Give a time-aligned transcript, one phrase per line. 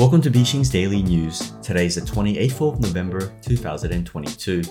[0.00, 1.52] Welcome to Bixin's Daily News.
[1.60, 4.62] Today is the 28th of November 2022.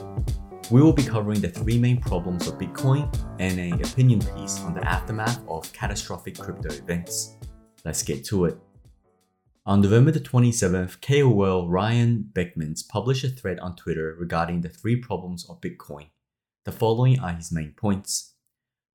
[0.71, 4.73] We will be covering the three main problems of Bitcoin and an opinion piece on
[4.73, 7.37] the aftermath of catastrophic crypto events.
[7.85, 8.57] Let's get to it.
[9.67, 14.95] On November the 27th, KOL Ryan Berckmans published a thread on Twitter regarding the three
[14.95, 16.07] problems of Bitcoin.
[16.65, 18.33] The following are his main points.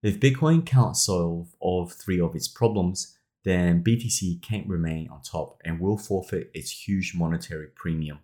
[0.02, 5.60] If Bitcoin can't solve all three of its problems, then BTC can't remain on top
[5.64, 8.20] and will forfeit its huge monetary premium.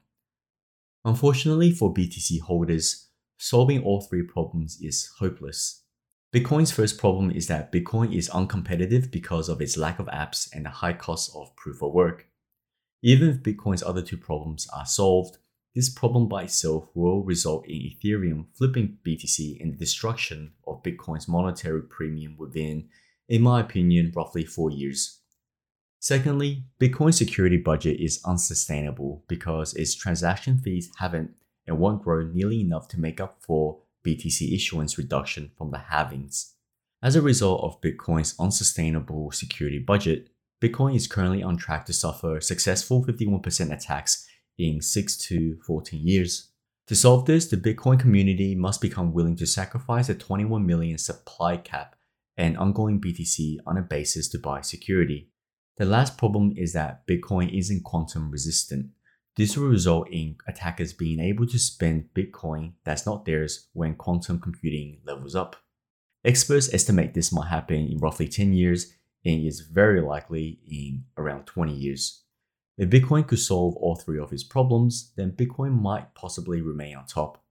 [1.05, 5.83] Unfortunately for BTC holders, solving all three problems is hopeless.
[6.33, 10.65] Bitcoin's first problem is that Bitcoin is uncompetitive because of its lack of apps and
[10.65, 12.29] the high cost of proof of work.
[13.03, 15.39] Even if Bitcoin's other two problems are solved,
[15.75, 21.29] this problem by itself will result in Ethereum flipping BTC and the destruction of Bitcoin's
[21.29, 22.89] monetary premium within
[23.31, 25.21] in my opinion, roughly four years.
[26.01, 31.31] Secondly, Bitcoin's security budget is unsustainable because its transaction fees haven't
[31.67, 36.55] and won't grow nearly enough to make up for BTC issuance reduction from the halvings.
[37.03, 42.41] As a result of Bitcoin's unsustainable security budget, Bitcoin is currently on track to suffer
[42.41, 44.27] successful 51% attacks
[44.59, 46.49] in 6 to 14 years.
[46.89, 51.57] To solve this, the Bitcoin community must become willing to sacrifice a 21 million supply
[51.57, 51.95] cap
[52.41, 55.29] and ongoing BTC on a basis to buy security.
[55.77, 58.87] The last problem is that Bitcoin isn't quantum resistant.
[59.37, 64.41] This will result in attackers being able to spend Bitcoin that's not theirs when quantum
[64.41, 65.57] computing levels up.
[66.25, 71.45] Experts estimate this might happen in roughly 10 years and is very likely in around
[71.45, 72.25] 20 years.
[72.79, 77.05] If Bitcoin could solve all three of its problems, then Bitcoin might possibly remain on
[77.05, 77.43] top.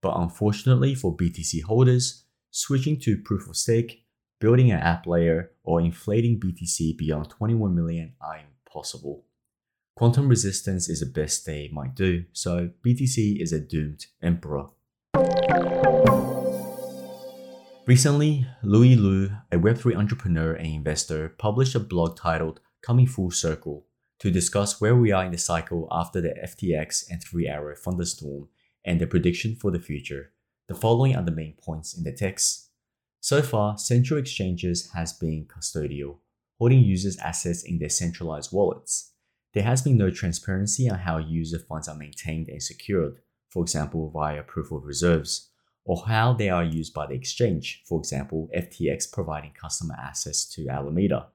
[0.00, 4.05] But unfortunately for BTC holders, switching to proof of stake
[4.40, 9.24] building an app layer, or inflating BTC beyond 21 million are impossible.
[9.96, 14.66] Quantum resistance is the best they might do, so BTC is a doomed emperor.
[17.86, 23.86] Recently, Louis Liu, a Web3 entrepreneur and investor, published a blog titled Coming Full Circle
[24.18, 28.48] to discuss where we are in the cycle after the FTX and 3 Arrow thunderstorm
[28.84, 30.32] and the prediction for the future.
[30.68, 32.65] The following are the main points in the text.
[33.26, 36.18] So far, central exchanges has been custodial,
[36.60, 39.14] holding users' assets in their centralized wallets.
[39.52, 43.16] There has been no transparency on how user funds are maintained and secured,
[43.48, 45.50] for example, via proof of reserves,
[45.84, 50.68] or how they are used by the exchange, for example, FTX providing customer access to
[50.68, 51.26] Alameda.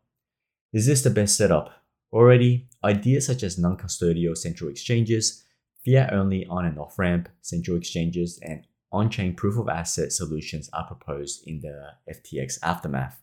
[0.72, 1.72] Is this the best setup?
[2.14, 5.44] Already, ideas such as non custodial central exchanges,
[5.86, 10.86] fiat only on and off ramp central exchanges, and on-chain proof of asset solutions are
[10.86, 13.22] proposed in the FTX aftermath.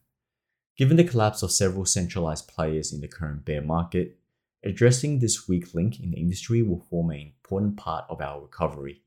[0.76, 4.18] Given the collapse of several centralized players in the current bear market,
[4.64, 9.02] addressing this weak link in the industry will form an important part of our recovery.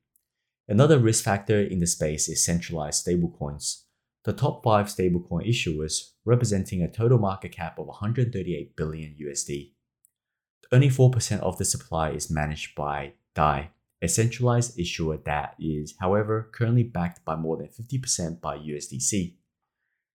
[0.68, 3.84] Another risk factor in the space is centralized stablecoins.
[4.24, 9.72] The top 5 stablecoin issuers representing a total market cap of 138 billion USD.
[10.72, 13.72] Only 4% of the supply is managed by DAI,
[14.02, 19.36] a centralized issuer that is, however, currently backed by more than 50% by USDC.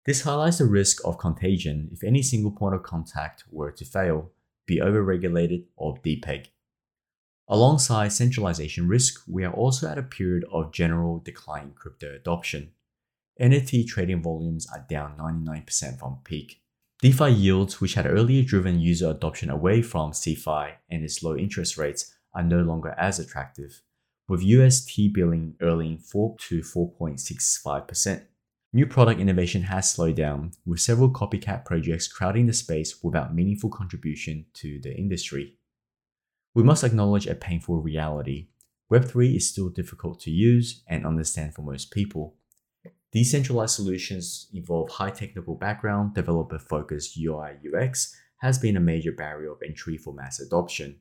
[0.04, 4.30] This highlights the risk of contagion if any single point of contact were to fail,
[4.66, 6.46] be overregulated, or depeg.
[7.48, 12.70] Alongside centralization risk, we are also at a period of general decline in crypto adoption.
[13.40, 16.62] NFT trading volumes are down 99% from peak.
[17.00, 21.76] DeFi yields, which had earlier driven user adoption away from CeFi and its low interest
[21.76, 23.82] rates, are no longer as attractive,
[24.28, 28.24] with US T-billing earning 4 to 4.65%.
[28.74, 33.68] New product innovation has slowed down, with several copycat projects crowding the space without meaningful
[33.68, 35.58] contribution to the industry.
[36.54, 38.48] We must acknowledge a painful reality.
[38.90, 42.36] Web3 is still difficult to use and understand for most people.
[43.12, 49.52] Decentralized solutions involve high technical background, developer focused UI UX has been a major barrier
[49.52, 50.98] of entry for mass adoption.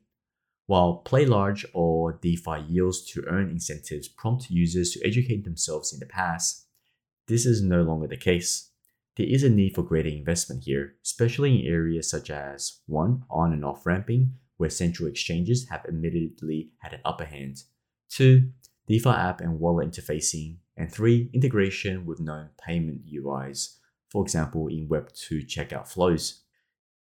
[0.66, 5.98] While Play Large or DeFi yields to earn incentives prompt users to educate themselves in
[5.98, 6.66] the past,
[7.26, 8.70] this is no longer the case.
[9.16, 13.24] There is a need for greater investment here, especially in areas such as 1.
[13.28, 17.64] On and off ramping, where central exchanges have admittedly had an upper hand,
[18.10, 18.48] 2.
[18.86, 21.30] DeFi app and wallet interfacing, and 3.
[21.34, 23.76] Integration with known payment UIs,
[24.08, 26.42] for example, in Web2 checkout flows.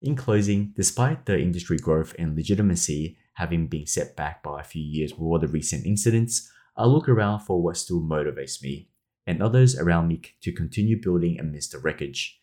[0.01, 4.83] In closing, despite the industry growth and legitimacy, having been set back by a few
[4.83, 6.47] years with all the recent incidents,
[6.77, 8.89] I look around for what still motivates me
[9.25, 12.39] and others around me to continue building amidst the wreckage.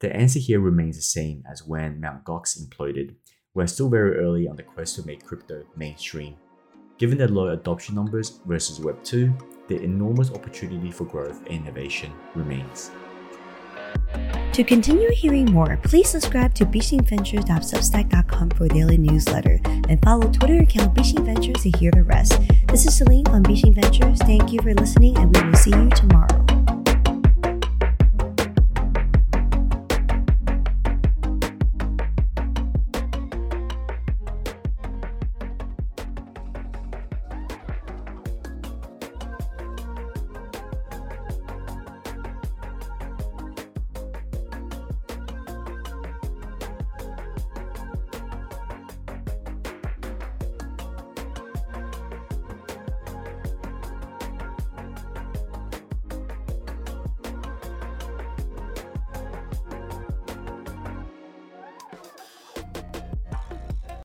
[0.00, 2.24] The answer here remains the same as when Mt.
[2.24, 3.14] Gox imploded.
[3.54, 6.36] we're still very early on the quest to make crypto mainstream.
[6.98, 9.32] Given the low adoption numbers versus Web 2,
[9.68, 12.90] the enormous opportunity for growth and innovation remains.
[14.52, 20.94] To continue hearing more, please subscribe to bixinventures.substack.com for daily newsletter and follow Twitter account
[20.94, 22.38] Bixin Ventures to hear the rest.
[22.68, 24.18] This is Celine from Bixin Ventures.
[24.18, 26.41] Thank you for listening and we will see you tomorrow.